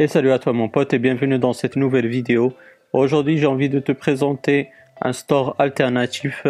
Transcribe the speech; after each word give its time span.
Et 0.00 0.08
salut 0.08 0.32
à 0.32 0.38
toi 0.38 0.54
mon 0.54 0.70
pote 0.70 0.94
et 0.94 0.98
bienvenue 0.98 1.38
dans 1.38 1.52
cette 1.52 1.76
nouvelle 1.76 2.06
vidéo. 2.06 2.54
Aujourd'hui 2.94 3.36
j'ai 3.36 3.44
envie 3.44 3.68
de 3.68 3.80
te 3.80 3.92
présenter 3.92 4.70
un 5.02 5.12
store 5.12 5.56
alternatif 5.58 6.46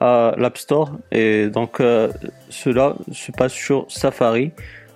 à 0.00 0.34
l'App 0.38 0.56
Store 0.56 0.92
et 1.12 1.48
donc 1.48 1.80
euh, 1.80 2.10
cela 2.48 2.96
se 3.12 3.32
passe 3.32 3.52
sur 3.52 3.84
Safari. 3.90 4.52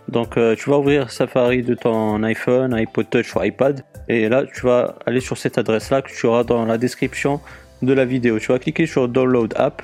Donc 0.09 0.39
euh, 0.39 0.57
tu 0.57 0.71
vas 0.71 0.79
ouvrir 0.79 1.11
Safari 1.11 1.63
de 1.63 1.75
ton 1.75 2.23
iPhone, 2.23 2.73
iPod 2.73 3.11
Touch 3.11 3.37
ou 3.37 3.43
iPad 3.43 3.85
et 4.09 4.31
là 4.31 4.45
tu 4.47 4.63
vas 4.65 4.95
aller 5.05 5.21
sur 5.21 5.37
cette 5.37 5.59
adresse 5.59 5.91
là 5.91 6.01
que 6.01 6.11
tu 6.11 6.25
auras 6.25 6.43
dans 6.43 6.65
la 6.65 6.79
description 6.79 7.39
de 7.83 7.93
la 7.93 8.07
vidéo. 8.07 8.39
Tu 8.39 8.51
vas 8.51 8.59
cliquer 8.59 8.87
sur 8.87 9.09
Download 9.09 9.53
App. 9.59 9.83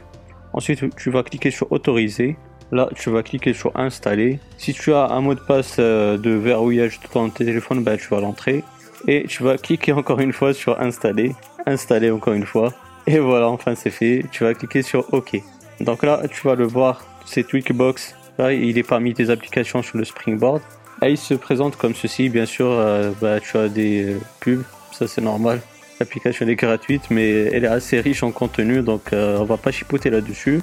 Ensuite 0.54 0.96
tu 0.96 1.10
vas 1.10 1.22
cliquer 1.22 1.50
sur 1.50 1.70
Autoriser 1.70 2.38
Là, 2.72 2.88
tu 2.96 3.10
vas 3.10 3.22
cliquer 3.22 3.52
sur 3.52 3.76
installer. 3.76 4.40
Si 4.58 4.74
tu 4.74 4.92
as 4.92 5.06
un 5.10 5.20
mot 5.20 5.34
de 5.34 5.40
passe 5.40 5.76
euh, 5.78 6.18
de 6.18 6.30
verrouillage 6.30 6.98
de 7.00 7.06
ton 7.06 7.30
téléphone, 7.30 7.84
ben, 7.84 7.96
tu 7.96 8.08
vas 8.08 8.20
l'entrer. 8.20 8.64
Et 9.06 9.24
tu 9.28 9.44
vas 9.44 9.56
cliquer 9.56 9.92
encore 9.92 10.18
une 10.20 10.32
fois 10.32 10.52
sur 10.52 10.80
installer. 10.80 11.34
Installer 11.66 12.10
encore 12.10 12.34
une 12.34 12.46
fois. 12.46 12.72
Et 13.06 13.18
voilà, 13.20 13.48
enfin 13.48 13.74
c'est 13.76 13.90
fait. 13.90 14.24
Tu 14.32 14.42
vas 14.42 14.54
cliquer 14.54 14.82
sur 14.82 15.12
OK. 15.14 15.40
Donc 15.80 16.02
là, 16.02 16.22
tu 16.28 16.46
vas 16.46 16.56
le 16.56 16.66
voir, 16.66 17.04
c'est 17.24 17.46
Tweakbox. 17.46 18.16
Là, 18.38 18.52
il 18.52 18.76
est 18.78 18.82
parmi 18.82 19.14
tes 19.14 19.30
applications 19.30 19.82
sur 19.82 19.96
le 19.96 20.04
Springboard. 20.04 20.60
Il 21.02 21.16
se 21.18 21.34
présente 21.34 21.76
comme 21.76 21.94
ceci. 21.94 22.28
Bien 22.28 22.46
sûr, 22.46 22.66
euh, 22.68 23.12
bah, 23.20 23.38
tu 23.38 23.56
as 23.56 23.68
des 23.68 24.14
euh, 24.14 24.18
pubs. 24.40 24.64
Ça, 24.90 25.06
c'est 25.06 25.20
normal. 25.20 25.60
L'application 26.00 26.48
est 26.48 26.56
gratuite, 26.56 27.02
mais 27.10 27.30
elle 27.44 27.64
est 27.64 27.68
assez 27.68 28.00
riche 28.00 28.22
en 28.22 28.32
contenu. 28.32 28.82
Donc, 28.82 29.12
on 29.12 29.44
va 29.44 29.56
pas 29.56 29.70
chipoter 29.70 30.10
là-dessus. 30.10 30.60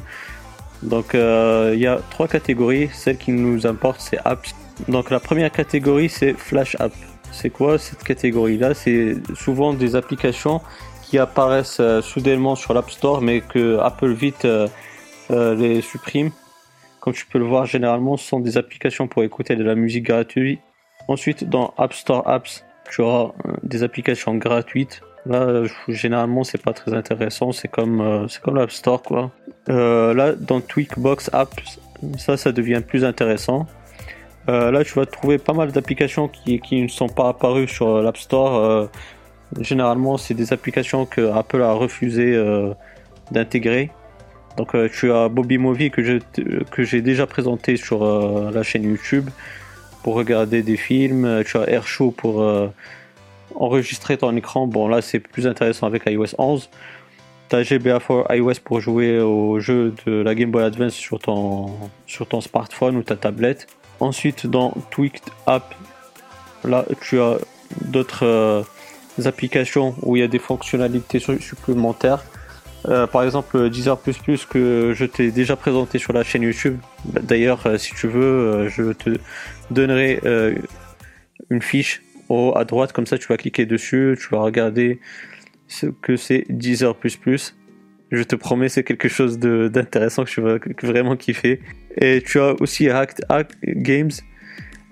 Donc 0.83 1.15
euh, 1.15 1.71
il 1.73 1.79
y 1.79 1.87
a 1.87 1.99
trois 2.11 2.27
catégories. 2.27 2.89
Celle 2.93 3.17
qui 3.17 3.31
nous 3.31 3.65
importe, 3.65 4.01
c'est 4.01 4.19
apps. 4.25 4.53
Donc 4.87 5.09
la 5.09 5.19
première 5.19 5.51
catégorie, 5.51 6.09
c'est 6.09 6.33
Flash 6.33 6.75
App. 6.79 6.93
C'est 7.31 7.49
quoi 7.49 7.77
cette 7.77 8.03
catégorie-là? 8.03 8.73
C'est 8.73 9.15
souvent 9.35 9.73
des 9.73 9.95
applications 9.95 10.61
qui 11.03 11.17
apparaissent 11.17 11.79
euh, 11.79 12.01
soudainement 12.01 12.55
sur 12.55 12.73
l'App 12.73 12.91
Store, 12.91 13.21
mais 13.21 13.41
que 13.41 13.79
Apple 13.79 14.11
vite 14.13 14.45
euh, 14.45 14.67
les 15.29 15.81
supprime. 15.81 16.31
Comme 16.99 17.13
tu 17.13 17.25
peux 17.25 17.39
le 17.39 17.45
voir, 17.45 17.65
généralement, 17.65 18.17
ce 18.17 18.27
sont 18.27 18.39
des 18.39 18.57
applications 18.57 19.07
pour 19.07 19.23
écouter 19.23 19.55
de 19.55 19.63
la 19.63 19.75
musique 19.75 20.05
gratuite. 20.05 20.59
Ensuite, 21.07 21.49
dans 21.49 21.73
App 21.77 21.93
Store 21.93 22.27
Apps, 22.27 22.63
tu 22.89 23.01
auras 23.01 23.33
des 23.63 23.83
applications 23.83 24.35
gratuites 24.35 25.01
Là, 25.25 25.63
généralement, 25.87 26.43
c'est 26.43 26.61
pas 26.61 26.73
très 26.73 26.93
intéressant. 26.93 27.51
C'est 27.51 27.69
comme, 27.69 28.01
euh, 28.01 28.27
comme 28.41 28.55
l'App 28.55 28.71
Store, 28.71 29.01
quoi. 29.01 29.31
Euh, 29.69 30.13
là, 30.13 30.33
dans 30.33 30.59
Tweakbox 30.59 31.29
Apps, 31.31 31.79
ça, 32.17 32.35
ça 32.35 32.51
devient 32.51 32.81
plus 32.85 33.05
intéressant. 33.05 33.65
Euh, 34.49 34.71
là, 34.71 34.83
tu 34.83 34.93
vas 34.95 35.05
trouver 35.05 35.37
pas 35.37 35.53
mal 35.53 35.71
d'applications 35.71 36.27
qui, 36.27 36.59
qui 36.59 36.81
ne 36.81 36.89
sont 36.89 37.07
pas 37.07 37.29
apparues 37.29 37.69
sur 37.69 38.01
l'App 38.01 38.17
Store. 38.17 38.89
généralement, 39.59 40.17
c'est 40.17 40.33
des 40.33 40.51
applications 40.51 41.05
que 41.05 41.31
Apple 41.31 41.61
a 41.61 41.71
refusé 41.71 42.37
d'intégrer. 43.31 43.91
Donc, 44.57 44.75
tu 44.91 45.11
as 45.11 45.29
Bobby 45.29 45.57
Movie 45.57 45.89
que 45.91 46.83
j'ai 46.83 47.01
déjà 47.01 47.25
présenté 47.25 47.77
sur 47.77 48.03
la 48.51 48.63
chaîne 48.63 48.83
YouTube 48.83 49.29
pour 50.03 50.15
regarder 50.15 50.61
des 50.61 50.75
films. 50.75 51.43
Tu 51.45 51.57
as 51.57 51.69
Airshow 51.69 52.11
pour 52.11 52.43
enregistrer 53.55 54.17
ton 54.17 54.35
écran, 54.35 54.67
bon 54.67 54.87
là 54.87 55.01
c'est 55.01 55.19
plus 55.19 55.47
intéressant 55.47 55.87
avec 55.87 56.03
iOS 56.05 56.35
11. 56.37 56.69
Tu 57.49 57.55
as 57.55 57.63
GBA 57.63 57.99
for 57.99 58.25
iOS 58.31 58.55
pour 58.63 58.79
jouer 58.79 59.19
au 59.19 59.59
jeu 59.59 59.93
de 60.05 60.11
la 60.21 60.35
Game 60.35 60.51
Boy 60.51 60.63
Advance 60.63 60.93
sur 60.93 61.19
ton, 61.19 61.71
sur 62.07 62.27
ton 62.27 62.41
smartphone 62.41 62.95
ou 62.97 63.03
ta 63.03 63.15
tablette. 63.15 63.67
Ensuite 63.99 64.47
dans 64.47 64.73
Tweaked 64.91 65.23
App, 65.45 65.75
là 66.63 66.85
tu 67.01 67.19
as 67.19 67.37
d'autres 67.81 68.25
euh, 68.25 68.63
applications 69.25 69.95
où 70.01 70.15
il 70.15 70.19
y 70.19 70.23
a 70.23 70.27
des 70.27 70.39
fonctionnalités 70.39 71.19
supplémentaires. 71.19 72.23
Euh, 72.89 73.07
par 73.07 73.23
exemple 73.23 73.69
Deezer 73.69 73.97
que 74.49 74.93
je 74.93 75.05
t'ai 75.05 75.31
déjà 75.31 75.55
présenté 75.55 75.99
sur 75.99 76.11
la 76.11 76.23
chaîne 76.23 76.43
YouTube. 76.43 76.77
D'ailleurs, 77.05 77.65
euh, 77.65 77.77
si 77.77 77.93
tu 77.93 78.07
veux, 78.07 78.67
je 78.67 78.91
te 78.91 79.17
donnerai 79.71 80.19
une 81.49 81.61
fiche 81.61 82.02
à 82.29 82.65
droite, 82.65 82.93
comme 82.93 83.05
ça 83.05 83.17
tu 83.17 83.27
vas 83.27 83.37
cliquer 83.37 83.65
dessus, 83.65 84.17
tu 84.19 84.29
vas 84.29 84.41
regarder 84.41 84.99
ce 85.67 85.87
que 85.87 86.15
c'est 86.15 86.45
Deezer++. 86.49 86.93
Je 88.11 88.21
te 88.21 88.35
promets, 88.35 88.69
c'est 88.69 88.83
quelque 88.83 89.07
chose 89.07 89.39
d'intéressant 89.39 90.23
que 90.23 90.29
tu 90.29 90.41
vas 90.41 90.59
vraiment 90.83 91.15
kiffer. 91.15 91.61
Et 91.99 92.21
tu 92.21 92.39
as 92.39 92.53
aussi 92.61 92.87
Act, 92.89 93.23
Games. 93.65 94.11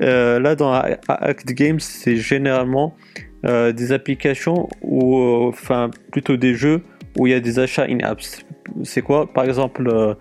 Euh, 0.02 0.40
là, 0.40 0.56
dans 0.56 0.74
Act 0.74 1.54
Games, 1.54 1.80
c'est 1.80 2.16
généralement 2.16 2.96
euh, 3.46 3.72
des 3.72 3.92
applications 3.92 4.70
ou 4.82 5.20
euh, 5.20 5.50
enfin 5.50 5.92
plutôt 6.12 6.36
des 6.36 6.56
jeux 6.56 6.82
où 7.18 7.28
il 7.28 7.32
y 7.32 7.36
a 7.36 7.40
des 7.40 7.60
achats 7.60 7.86
in-apps. 7.88 8.44
C'est 8.84 9.04
quoi? 9.04 9.32
Par 9.32 9.44
exemple, 9.44 10.18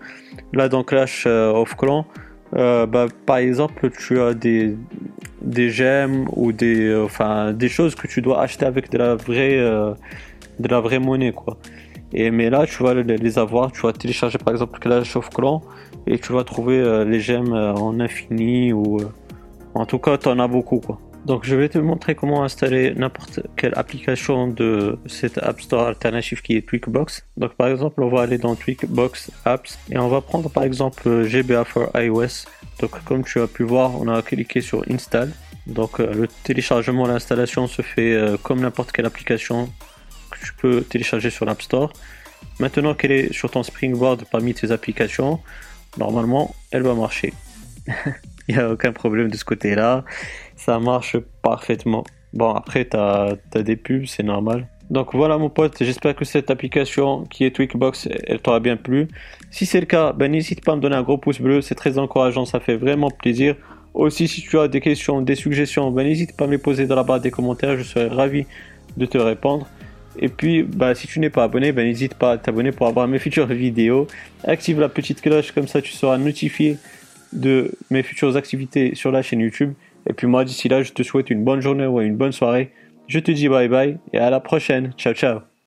là 0.53 0.69
dans 0.69 0.83
Clash 0.83 1.25
of 1.25 1.75
Clans, 1.77 2.05
bah, 2.53 3.07
par 3.25 3.37
exemple, 3.37 3.89
tu 3.97 4.19
as 4.19 4.35
des, 4.35 4.75
des 5.41 5.69
gemmes 5.69 6.27
ou 6.35 6.51
des, 6.51 6.87
euh, 6.87 7.05
enfin, 7.05 7.53
des 7.53 7.69
choses 7.69 7.95
que 7.95 8.07
tu 8.07 8.21
dois 8.21 8.41
acheter 8.41 8.65
avec 8.65 8.91
de 8.91 8.97
la 8.97 9.15
vraie, 9.15 9.57
euh, 9.57 9.93
de 10.59 10.67
la 10.67 10.79
vraie 10.79 10.99
monnaie, 10.99 11.31
quoi. 11.31 11.57
Et, 12.13 12.29
mais 12.31 12.49
là, 12.49 12.65
tu 12.65 12.83
vas 12.83 12.93
les 12.93 13.39
avoir, 13.39 13.71
tu 13.71 13.81
vas 13.81 13.93
télécharger 13.93 14.37
par 14.37 14.53
exemple 14.53 14.79
Clash 14.79 15.15
of 15.15 15.29
Clans 15.29 15.61
et 16.07 16.19
tu 16.19 16.33
vas 16.33 16.43
trouver 16.43 16.77
euh, 16.79 17.05
les 17.05 17.21
gemmes 17.21 17.53
en 17.53 17.99
infini 17.99 18.73
ou 18.73 18.99
en 19.73 19.85
tout 19.85 19.99
cas, 19.99 20.17
tu 20.17 20.27
en 20.27 20.39
as 20.39 20.47
beaucoup, 20.47 20.79
quoi. 20.79 20.99
Donc 21.25 21.45
je 21.45 21.55
vais 21.55 21.69
te 21.69 21.77
montrer 21.77 22.15
comment 22.15 22.43
installer 22.43 22.93
n'importe 22.95 23.41
quelle 23.55 23.73
application 23.75 24.47
de 24.47 24.97
cette 25.05 25.37
App 25.37 25.61
Store 25.61 25.87
alternative 25.87 26.41
qui 26.41 26.55
est 26.55 26.67
Tweakbox. 26.67 27.25
Donc 27.37 27.53
par 27.53 27.67
exemple 27.67 28.01
on 28.01 28.09
va 28.09 28.21
aller 28.21 28.39
dans 28.39 28.55
Tweakbox 28.55 29.31
Apps 29.45 29.77
et 29.91 29.97
on 29.99 30.07
va 30.07 30.21
prendre 30.21 30.49
par 30.49 30.63
exemple 30.63 31.23
GBA 31.25 31.63
for 31.65 31.91
iOS. 31.95 32.47
Donc 32.79 33.03
comme 33.03 33.23
tu 33.23 33.39
as 33.39 33.47
pu 33.47 33.63
voir 33.63 34.01
on 34.01 34.07
a 34.07 34.21
cliqué 34.23 34.61
sur 34.61 34.83
Install. 34.89 35.31
Donc 35.67 35.99
euh, 35.99 36.11
le 36.11 36.27
téléchargement, 36.27 37.05
l'installation 37.05 37.67
se 37.67 37.83
fait 37.83 38.13
euh, 38.13 38.37
comme 38.41 38.61
n'importe 38.61 38.91
quelle 38.91 39.05
application 39.05 39.69
que 40.31 40.39
tu 40.43 40.53
peux 40.53 40.81
télécharger 40.81 41.29
sur 41.29 41.45
l'App 41.45 41.61
Store. 41.61 41.93
Maintenant 42.59 42.95
qu'elle 42.95 43.11
est 43.11 43.31
sur 43.31 43.51
ton 43.51 43.61
Springboard 43.61 44.25
parmi 44.31 44.55
tes 44.55 44.71
applications, 44.71 45.39
normalement 45.99 46.55
elle 46.71 46.81
va 46.81 46.95
marcher. 46.95 47.33
Il 48.47 48.55
n'y 48.55 48.61
a 48.61 48.69
aucun 48.69 48.91
problème 48.91 49.29
de 49.29 49.37
ce 49.37 49.45
côté-là. 49.45 50.03
Ça 50.55 50.79
marche 50.79 51.17
parfaitement. 51.41 52.03
Bon, 52.33 52.53
après, 52.53 52.85
tu 52.85 52.97
as, 52.97 53.35
des 53.55 53.75
pubs, 53.75 54.05
c'est 54.05 54.23
normal. 54.23 54.67
Donc 54.89 55.15
voilà 55.15 55.37
mon 55.37 55.49
pote, 55.49 55.77
j'espère 55.79 56.15
que 56.15 56.25
cette 56.25 56.51
application 56.51 57.23
qui 57.23 57.45
est 57.45 57.51
Tweakbox, 57.51 58.09
elle 58.27 58.39
t'aura 58.39 58.59
bien 58.59 58.75
plu. 58.75 59.07
Si 59.49 59.65
c'est 59.65 59.79
le 59.79 59.85
cas, 59.85 60.11
ben, 60.11 60.29
n'hésite 60.29 60.65
pas 60.65 60.73
à 60.73 60.75
me 60.75 60.81
donner 60.81 60.97
un 60.97 61.01
gros 61.01 61.17
pouce 61.17 61.39
bleu, 61.39 61.61
c'est 61.61 61.75
très 61.75 61.97
encourageant, 61.97 62.43
ça 62.43 62.59
fait 62.59 62.75
vraiment 62.75 63.09
plaisir. 63.09 63.55
Aussi, 63.93 64.27
si 64.27 64.41
tu 64.41 64.59
as 64.59 64.67
des 64.67 64.81
questions, 64.81 65.21
des 65.21 65.35
suggestions, 65.35 65.91
ben, 65.91 66.05
n'hésite 66.05 66.35
pas 66.35 66.43
à 66.43 66.47
me 66.47 66.53
les 66.53 66.57
poser 66.57 66.87
dans 66.87 66.95
la 66.95 67.03
barre 67.03 67.21
des 67.21 67.31
commentaires, 67.31 67.77
je 67.77 67.83
serai 67.83 68.07
ravi 68.07 68.45
de 68.97 69.05
te 69.05 69.17
répondre. 69.17 69.65
Et 70.19 70.27
puis, 70.27 70.63
ben, 70.63 70.93
si 70.93 71.07
tu 71.07 71.21
n'es 71.21 71.29
pas 71.29 71.45
abonné, 71.45 71.71
n'hésite 71.71 72.15
pas 72.15 72.33
à 72.33 72.37
t'abonner 72.37 72.73
pour 72.73 72.87
avoir 72.87 73.07
mes 73.07 73.19
futures 73.19 73.45
vidéos. 73.45 74.07
Active 74.43 74.77
la 74.77 74.89
petite 74.89 75.21
cloche, 75.21 75.53
comme 75.53 75.67
ça 75.67 75.81
tu 75.81 75.93
seras 75.93 76.17
notifié 76.17 76.77
de 77.33 77.71
mes 77.89 78.03
futures 78.03 78.35
activités 78.37 78.95
sur 78.95 79.11
la 79.11 79.21
chaîne 79.21 79.39
YouTube. 79.39 79.73
Et 80.09 80.13
puis 80.13 80.27
moi, 80.27 80.43
d'ici 80.45 80.67
là, 80.67 80.83
je 80.83 80.93
te 80.93 81.03
souhaite 81.03 81.29
une 81.29 81.43
bonne 81.43 81.61
journée 81.61 81.85
ou 81.85 82.01
une 82.01 82.15
bonne 82.15 82.31
soirée. 82.31 82.71
Je 83.07 83.19
te 83.19 83.31
dis 83.31 83.49
bye 83.49 83.67
bye 83.67 83.97
et 84.13 84.17
à 84.17 84.29
la 84.29 84.39
prochaine. 84.39 84.93
Ciao, 84.97 85.13
ciao. 85.13 85.50